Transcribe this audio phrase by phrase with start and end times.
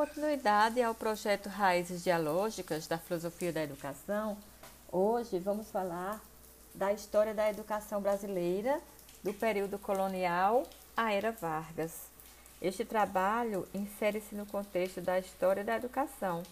[0.00, 4.34] continuidade ao projeto Raízes Dialógicas da Filosofia da Educação,
[4.90, 6.18] hoje vamos falar
[6.74, 8.80] da história da educação brasileira
[9.22, 10.62] do período colonial
[10.96, 11.92] à era Vargas.
[12.62, 16.44] Este trabalho insere-se no contexto da história da educação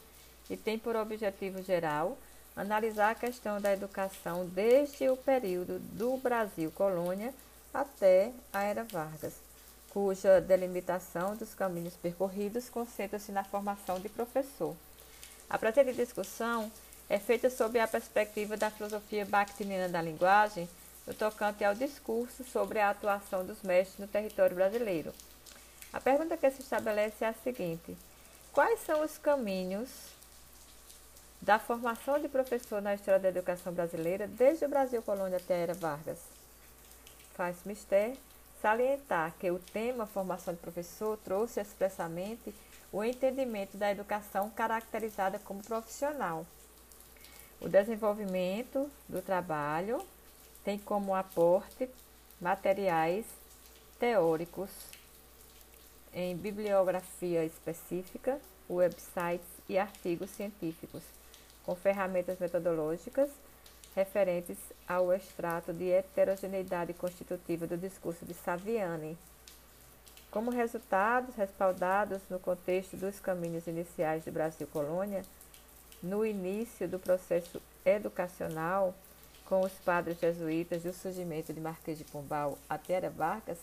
[0.51, 2.19] e tem por objetivo geral
[2.55, 7.33] analisar a questão da educação desde o período do Brasil colônia
[7.73, 9.48] até a era Vargas
[9.91, 14.77] cuja delimitação dos caminhos percorridos concentra-se na formação de professor.
[15.49, 16.71] A presente discussão
[17.09, 20.69] é feita sob a perspectiva da filosofia bakhtiniana da linguagem,
[21.07, 25.15] no tocante ao discurso sobre a atuação dos mestres no território brasileiro.
[25.91, 27.97] A pergunta que se estabelece é a seguinte:
[28.53, 29.89] quais são os caminhos
[31.41, 35.59] da formação de professor na história da educação brasileira desde o Brasil colônia até a
[35.59, 36.19] era Vargas?
[37.35, 38.19] Faz mistério
[38.61, 42.53] Salientar que o tema Formação de Professor trouxe expressamente
[42.93, 46.45] o entendimento da educação caracterizada como profissional.
[47.61, 50.05] O desenvolvimento do trabalho
[50.65, 51.89] tem como aporte
[52.41, 53.27] materiais
[53.99, 54.71] teóricos
[56.13, 61.03] em bibliografia específica, websites e artigos científicos,
[61.65, 63.31] com ferramentas metodológicas
[63.99, 69.19] referentes ao extrato de heterogeneidade constitutiva do discurso de Saviani.
[70.31, 75.23] Como resultados respaldados no contexto dos caminhos iniciais do Brasil colônia,
[76.01, 78.95] no início do processo educacional,
[79.45, 83.59] com os padres jesuítas e o surgimento de Marquês de Pombal até Era Vargas,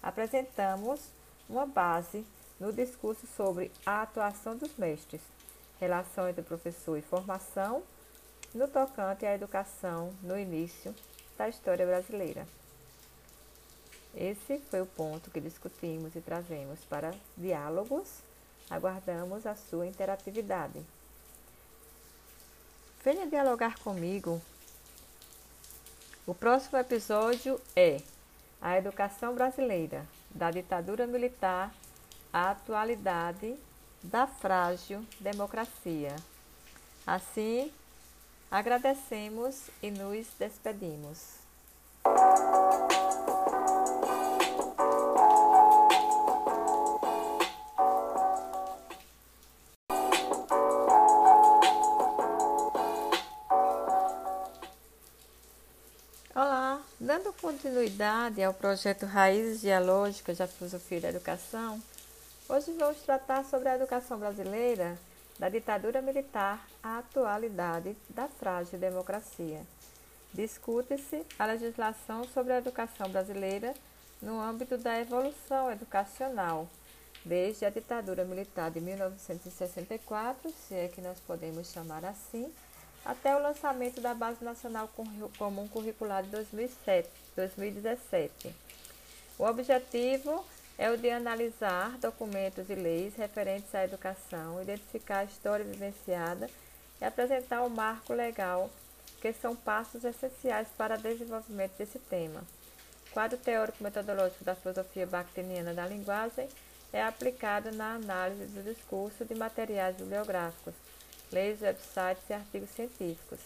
[0.00, 1.00] apresentamos
[1.48, 2.24] uma base
[2.60, 5.22] no discurso sobre a atuação dos mestres,
[5.80, 7.82] relação entre professor e formação,
[8.54, 10.94] no tocante à educação no início
[11.38, 12.46] da história brasileira.
[14.14, 18.20] Esse foi o ponto que discutimos e trazemos para diálogos.
[18.68, 20.80] Aguardamos a sua interatividade.
[23.02, 24.42] Venha dialogar comigo.
[26.26, 28.00] O próximo episódio é
[28.60, 31.72] A Educação Brasileira, da ditadura militar
[32.32, 33.56] à atualidade
[34.02, 36.14] da frágil democracia.
[37.06, 37.72] Assim,
[38.50, 41.18] Agradecemos e nos despedimos.
[56.34, 61.80] Olá, dando continuidade ao projeto Raízes Dialógicas da Filosofia da Educação,
[62.48, 64.98] hoje vamos tratar sobre a educação brasileira
[65.40, 69.62] da ditadura militar à atualidade da frágil democracia.
[70.34, 73.72] Discute-se a legislação sobre a educação brasileira
[74.20, 76.68] no âmbito da evolução educacional,
[77.24, 82.52] desde a ditadura militar de 1964, se é que nós podemos chamar assim,
[83.02, 84.90] até o lançamento da Base Nacional
[85.38, 88.54] Comum Curricular de 2007, 2017.
[89.38, 90.44] O objetivo
[90.80, 96.48] é o de analisar documentos e leis referentes à educação, identificar a história vivenciada
[96.98, 98.70] e apresentar o marco legal,
[99.20, 102.42] que são passos essenciais para o desenvolvimento desse tema.
[103.06, 106.48] O quadro teórico-metodológico da filosofia bakhtiniana da linguagem
[106.94, 110.72] é aplicado na análise do discurso de materiais bibliográficos,
[111.30, 113.40] leis, websites e artigos científicos.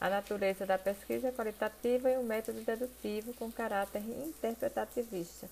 [0.00, 5.48] A natureza da pesquisa é qualitativa e um método dedutivo com caráter interpretativista.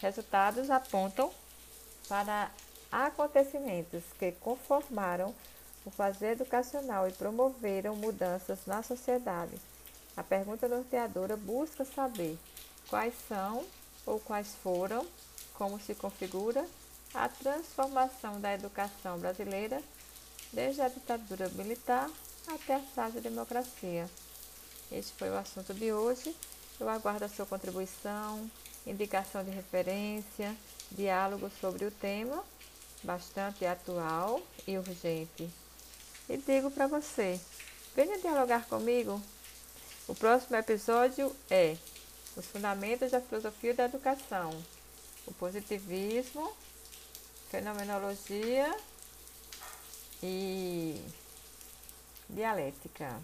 [0.00, 1.30] Resultados apontam
[2.08, 2.50] para
[2.90, 5.34] acontecimentos que conformaram
[5.84, 9.56] o fazer educacional e promoveram mudanças na sociedade.
[10.16, 12.38] A pergunta norteadora busca saber
[12.88, 13.64] quais são
[14.04, 15.06] ou quais foram,
[15.54, 16.66] como se configura
[17.14, 19.82] a transformação da educação brasileira
[20.52, 22.10] desde a ditadura militar
[22.46, 24.08] até a fase de democracia.
[24.90, 26.34] Este foi o assunto de hoje.
[26.78, 28.50] Eu aguardo a sua contribuição,
[28.86, 30.56] indicação de referência,
[30.90, 32.42] diálogo sobre o tema,
[33.02, 35.50] bastante atual e urgente.
[36.28, 37.40] E digo para você,
[37.94, 39.20] venha dialogar comigo.
[40.08, 41.76] O próximo episódio é
[42.36, 44.50] Os Fundamentos da Filosofia da Educação,
[45.26, 46.52] o positivismo,
[47.50, 48.76] fenomenologia
[50.22, 51.00] e
[52.28, 53.20] dialética.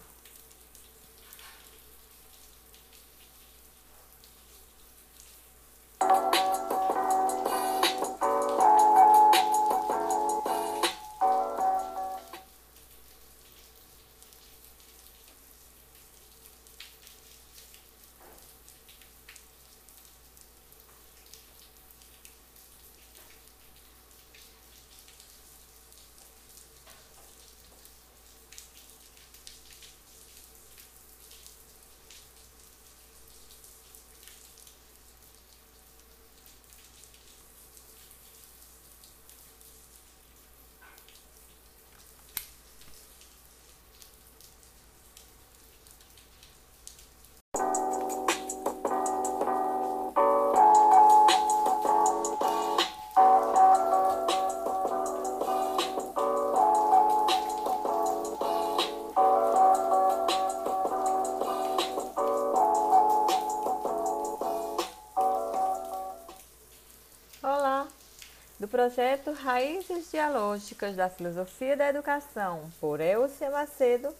[68.82, 74.12] Projeto Raízes Dialógicas da Filosofia da Educação, por Elcia Macedo,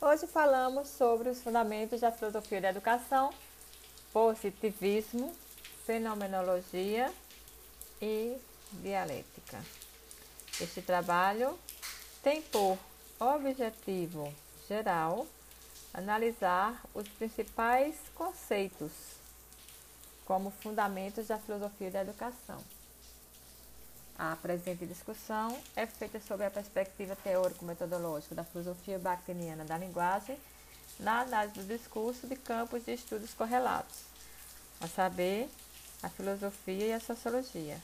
[0.00, 3.32] hoje falamos sobre os fundamentos da filosofia da educação,
[4.12, 5.32] positivismo,
[5.86, 7.08] fenomenologia
[8.02, 8.36] e
[8.82, 9.60] dialética.
[10.60, 11.56] Este trabalho
[12.20, 12.76] tem por
[13.20, 14.34] objetivo
[14.66, 15.24] geral
[15.94, 18.90] analisar os principais conceitos
[20.24, 22.60] como fundamentos da filosofia da educação.
[24.22, 30.38] A presente discussão é feita sobre a perspectiva teórico-metodológica da filosofia bakhtiniana da linguagem
[30.98, 34.00] na análise do discurso de campos de estudos correlatos,
[34.78, 35.48] a saber,
[36.02, 37.80] a filosofia e a sociologia.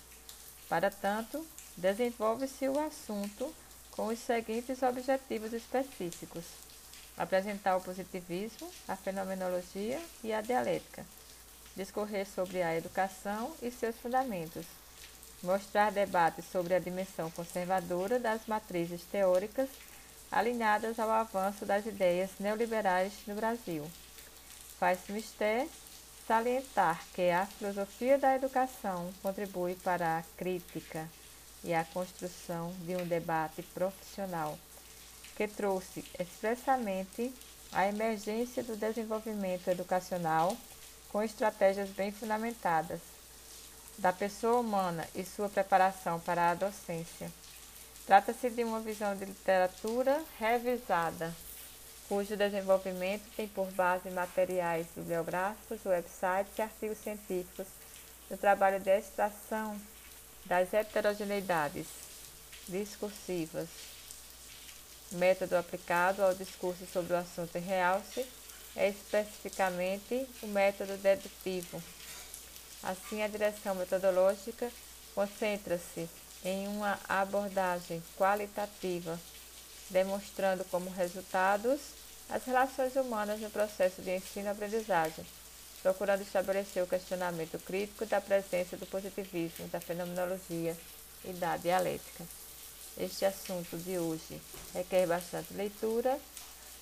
[0.68, 1.42] Para tanto,
[1.74, 3.50] desenvolve-se o assunto
[3.92, 6.44] com os seguintes objetivos específicos:
[7.16, 11.02] apresentar o positivismo, a fenomenologia e a dialética,
[11.74, 14.66] discorrer sobre a educação e seus fundamentos
[15.46, 19.70] mostrar debates sobre a dimensão conservadora das matrizes teóricas
[20.30, 23.88] alinhadas ao avanço das ideias neoliberais no Brasil.
[24.78, 25.68] Faz-se mister
[26.26, 31.08] salientar que a filosofia da educação contribui para a crítica
[31.62, 34.58] e a construção de um debate profissional
[35.36, 37.32] que trouxe expressamente
[37.70, 40.56] a emergência do desenvolvimento educacional
[41.10, 43.15] com estratégias bem fundamentadas
[43.98, 47.30] da pessoa humana e sua preparação para a docência.
[48.06, 51.34] Trata-se de uma visão de literatura revisada,
[52.08, 57.66] cujo desenvolvimento tem por base materiais bibliográficos, websites e artigos científicos
[58.30, 59.80] no trabalho de extração
[60.44, 61.86] das heterogeneidades
[62.68, 63.68] discursivas.
[65.12, 68.26] Método aplicado ao discurso sobre o assunto em realce
[68.74, 71.82] é especificamente o método dedutivo
[72.86, 74.70] Assim, a direção metodológica
[75.12, 76.08] concentra-se
[76.44, 79.18] em uma abordagem qualitativa,
[79.90, 81.80] demonstrando como resultados
[82.30, 85.26] as relações humanas no processo de ensino-aprendizagem,
[85.82, 90.76] procurando estabelecer o questionamento crítico da presença do positivismo, da fenomenologia
[91.24, 92.24] e da dialética.
[92.96, 94.40] Este assunto de hoje
[94.72, 96.20] requer bastante leitura.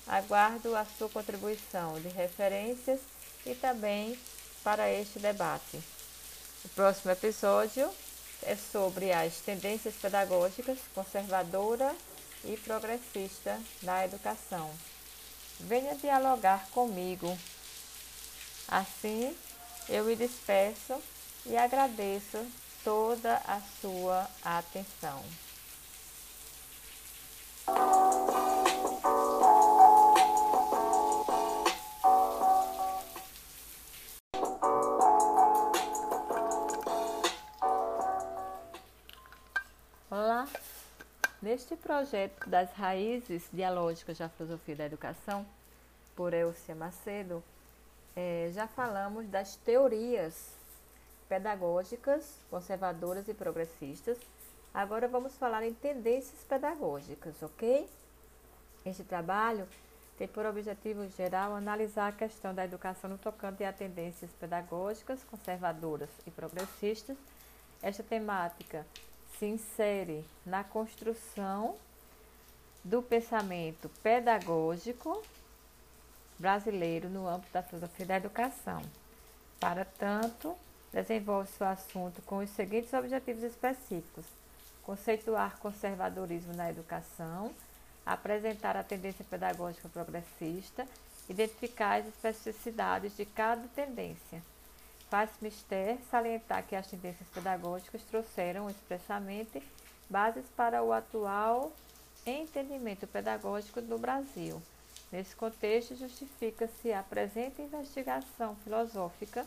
[0.05, 2.99] Aguardo a sua contribuição de referências
[3.43, 4.15] e também
[4.63, 5.94] para este debate.
[6.65, 7.87] O próximo episódio
[8.41, 11.95] é sobre as tendências pedagógicas conservadora
[12.43, 14.71] e progressista na educação.
[15.59, 17.37] Venha dialogar comigo.
[18.67, 19.37] Assim,
[19.87, 20.99] eu me despeço
[21.45, 22.43] e agradeço
[22.83, 25.23] toda a sua atenção.
[41.41, 45.45] Neste projeto das raízes dialógicas da filosofia da educação,
[46.15, 47.43] por Elcia Macedo,
[48.15, 50.53] é, já falamos das teorias
[51.27, 54.17] pedagógicas, conservadoras e progressistas.
[54.73, 57.87] Agora vamos falar em tendências pedagógicas, ok?
[58.85, 59.67] Este trabalho
[60.17, 66.09] tem por objetivo geral analisar a questão da educação no tocante a tendências pedagógicas, conservadoras
[66.25, 67.17] e progressistas.
[67.81, 68.85] Esta temática
[69.37, 71.75] se insere na construção
[72.83, 75.21] do pensamento pedagógico
[76.37, 78.81] brasileiro no âmbito da filosofia da educação.
[79.59, 80.55] Para tanto,
[80.91, 84.25] desenvolve-se o assunto com os seguintes objetivos específicos:
[84.83, 87.51] conceituar conservadorismo na educação,
[88.05, 90.87] apresentar a tendência pedagógica progressista,
[91.27, 94.41] identificar as especificidades de cada tendência
[95.09, 99.61] Faz mister salientar que as tendências pedagógicas trouxeram expressamente
[100.09, 101.71] bases para o atual
[102.25, 104.61] entendimento pedagógico no Brasil.
[105.11, 109.45] Nesse contexto, justifica-se a presente investigação filosófica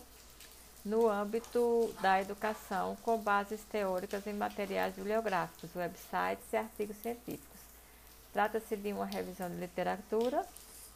[0.84, 7.60] no âmbito da educação com bases teóricas em materiais bibliográficos, websites e artigos científicos.
[8.32, 10.46] Trata-se de uma revisão de literatura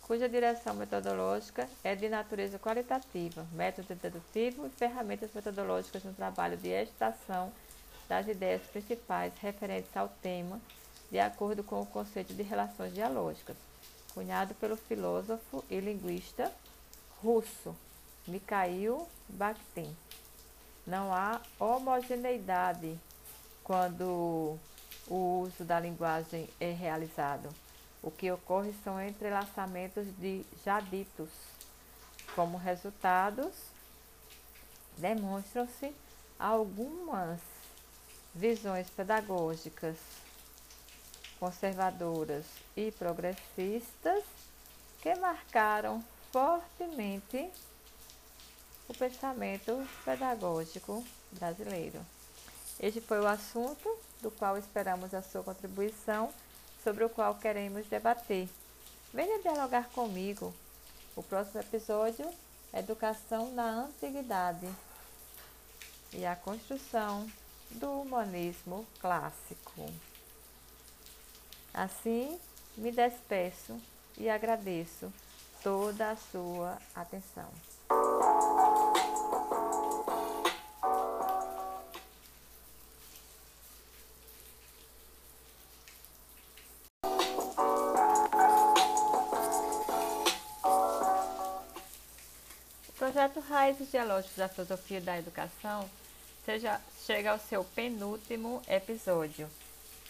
[0.03, 6.69] cuja direção metodológica é de natureza qualitativa, método dedutivo e ferramentas metodológicas no trabalho de
[6.69, 7.53] extração
[8.09, 10.61] das ideias principais referentes ao tema,
[11.11, 13.57] de acordo com o conceito de relações dialógicas,
[14.13, 16.53] cunhado pelo filósofo e linguista
[17.23, 17.75] russo
[18.27, 19.97] Mikhail Bakhtin.
[20.87, 22.99] Não há homogeneidade
[23.63, 24.59] quando
[25.07, 27.49] o uso da linguagem é realizado.
[28.03, 31.31] O que ocorre são entrelaçamentos de já ditos.
[32.35, 33.53] Como resultados,
[34.99, 35.95] demonstram-se
[36.39, 37.41] algumas
[38.35, 39.97] visões pedagógicas
[41.39, 42.45] conservadoras
[42.77, 44.25] e progressistas
[45.01, 47.51] que marcaram fortemente
[48.89, 52.01] o pensamento pedagógico brasileiro.
[52.81, 56.33] Este foi o assunto do qual esperamos a sua contribuição,
[56.83, 58.49] sobre o qual queremos debater.
[59.13, 60.53] Venha dialogar comigo.
[61.15, 62.27] O próximo episódio
[62.73, 64.67] Educação na Antiguidade
[66.15, 67.31] e a construção
[67.71, 69.91] do humanismo clássico.
[71.75, 72.39] Assim,
[72.77, 73.79] me despeço
[74.17, 75.13] e agradeço
[75.63, 77.49] toda a sua atenção.
[93.83, 95.89] Raízes Dialógicos da Filosofia da Educação
[96.45, 99.49] seja, chega ao seu penúltimo episódio,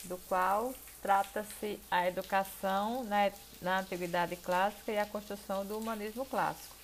[0.05, 6.75] do qual trata-se a educação na, na Antiguidade Clássica e a construção do humanismo clássico.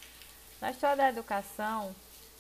[0.61, 1.95] Na história da educação,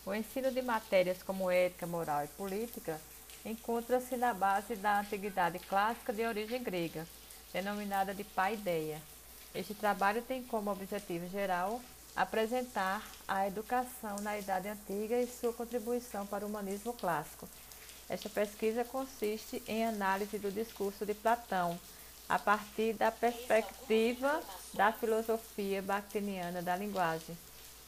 [0.07, 3.01] o ensino de matérias como ética, moral e política
[3.45, 7.07] encontra-se na base da Antiguidade Clássica de origem grega,
[7.53, 9.01] denominada de paideia.
[9.55, 11.81] Este trabalho tem como objetivo geral
[12.19, 17.49] apresentar a educação na Idade Antiga e sua contribuição para o humanismo clássico.
[18.09, 21.79] Esta pesquisa consiste em análise do discurso de Platão,
[22.29, 24.43] a partir da perspectiva
[24.75, 27.39] da filosofia bakhtiniana da linguagem.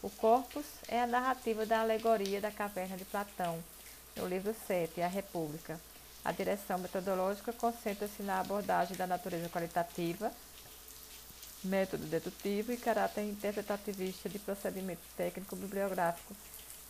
[0.00, 3.58] O corpus é a narrativa da alegoria da caverna de Platão,
[4.16, 5.80] no livro 7, A República.
[6.25, 10.30] A direção metodológica concentra-se na abordagem da natureza qualitativa,
[11.62, 16.34] método dedutivo e caráter interpretativista de procedimento técnico bibliográfico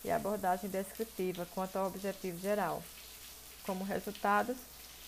[0.03, 2.83] e abordagem descritiva quanto ao objetivo geral.
[3.65, 4.57] Como resultados,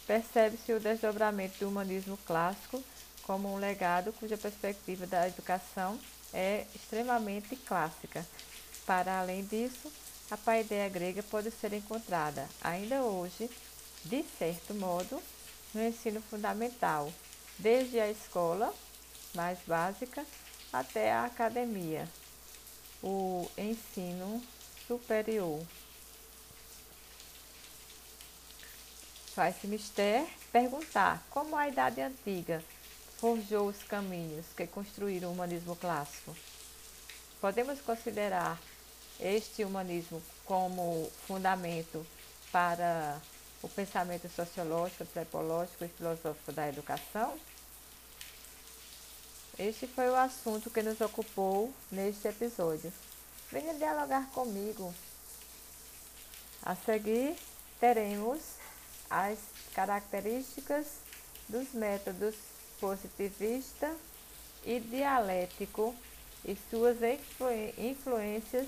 [0.06, 2.84] percebe-se o desdobramento do humanismo clássico
[3.24, 5.98] como um legado cuja perspectiva da educação
[6.34, 8.26] é extremamente clássica.
[8.86, 9.92] Para além disso,
[10.30, 13.50] a paideia grega pode ser encontrada ainda hoje,
[14.04, 15.22] de certo modo,
[15.74, 17.12] no ensino fundamental,
[17.58, 18.74] desde a escola
[19.34, 20.26] mais básica
[20.72, 22.08] até a academia,
[23.02, 24.42] o ensino
[24.88, 25.62] superior.
[29.34, 32.64] Faz-se mister perguntar como a Idade Antiga
[33.18, 36.36] forjou os caminhos que construíram o humanismo clássico.
[37.42, 38.60] Podemos considerar
[39.20, 42.06] este humanismo como fundamento
[42.52, 43.20] para
[43.62, 47.40] o pensamento sociológico, antropológico e filosófico da educação?
[49.58, 52.92] Este foi o assunto que nos ocupou neste episódio.
[53.52, 54.94] Venha dialogar comigo.
[56.64, 57.36] A seguir,
[57.80, 58.40] teremos
[59.10, 59.38] as
[59.76, 60.88] características
[61.48, 62.36] dos métodos
[62.80, 63.96] positivista
[64.66, 65.96] e dialético
[66.44, 66.98] e suas
[67.78, 68.68] influências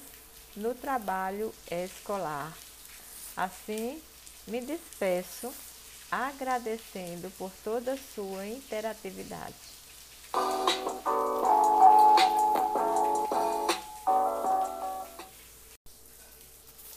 [0.55, 2.55] no trabalho escolar.
[3.35, 3.99] Assim,
[4.47, 5.51] me despeço
[6.11, 9.74] agradecendo por toda a sua interatividade.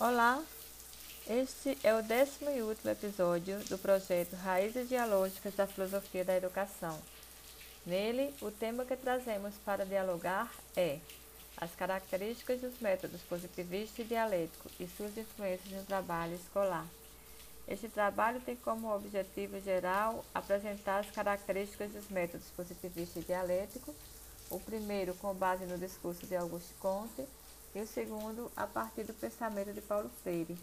[0.01, 0.43] Olá,
[1.29, 6.99] este é o décimo e último episódio do projeto Raízes Dialógicas da Filosofia da Educação.
[7.85, 10.99] Nele, o tema que trazemos para dialogar é
[11.57, 16.87] as características dos métodos positivista e dialético e suas influências no trabalho escolar.
[17.69, 23.95] Este trabalho tem como objetivo geral apresentar as características dos métodos positivista e dialético,
[24.49, 27.29] o primeiro com base no discurso de Auguste Comte
[27.75, 30.57] e o segundo a partir do pensamento de Paulo Freire.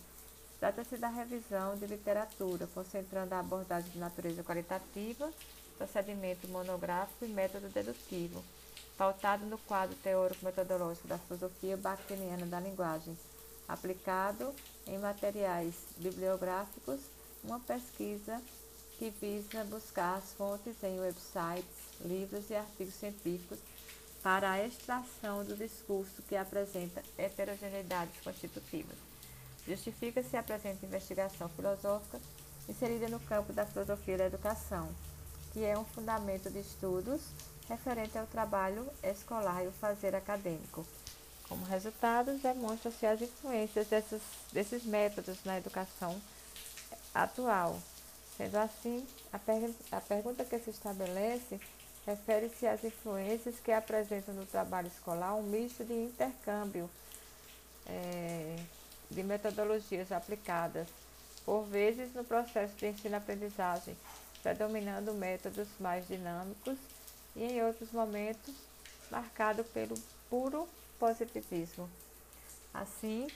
[0.60, 5.32] Trata-se da revisão de literatura, concentrando a abordagem de natureza qualitativa,
[5.78, 8.44] procedimento monográfico e método dedutivo,
[8.98, 13.16] pautado no quadro teórico-metodológico da filosofia bakhtiniana da linguagem,
[13.68, 14.54] aplicado
[14.88, 17.00] em materiais bibliográficos,
[17.44, 18.42] uma pesquisa
[18.98, 23.60] que visa buscar as fontes em websites, livros e artigos científicos
[24.24, 28.98] para a extração do discurso que apresenta heterogeneidades constitutivas.
[29.68, 32.20] Justifica-se a presente investigação filosófica
[32.68, 34.90] inserida no campo da filosofia da educação,
[35.54, 37.22] que é um fundamento de estudos
[37.68, 40.86] referente ao trabalho escolar e o fazer acadêmico.
[41.48, 44.22] Como resultado, demonstram-se as influências desses,
[44.52, 46.20] desses métodos na educação
[47.14, 47.80] atual.
[48.36, 51.60] Sendo assim, a, per a pergunta que se estabelece
[52.06, 56.90] refere-se às influências que apresentam no trabalho escolar um misto de intercâmbio
[57.88, 58.56] é,
[59.10, 60.88] de metodologias aplicadas
[61.46, 63.96] por vezes no processo de ensino-aprendizagem,
[64.42, 66.78] predominando métodos mais dinâmicos
[67.36, 68.54] e em outros momentos
[69.12, 69.96] marcado pelo
[70.30, 70.68] puro
[71.00, 71.90] positivismo.
[72.74, 73.28] Assim,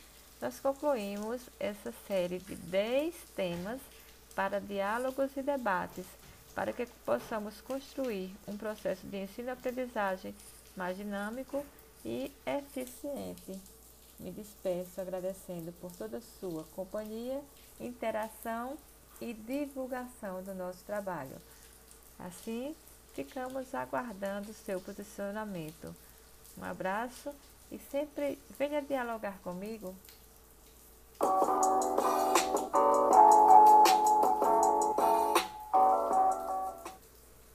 [0.42, 3.80] nós concluímos essa série de 10 temas
[4.36, 6.06] para diálogos e debates,
[6.56, 10.34] para que possamos construir um processo de ensino-aprendizagem
[10.76, 11.66] mais dinâmico
[12.06, 13.60] e eficiente.
[14.20, 17.42] Me despeço agradecendo por toda a sua companhia,
[17.80, 18.78] interação
[19.22, 21.36] e divulgação do nosso trabalho.
[22.18, 22.76] Assim,
[23.14, 25.96] ficamos aguardando seu posicionamento.
[26.60, 27.34] Um abraço
[27.72, 29.96] e sempre venha dialogar comigo.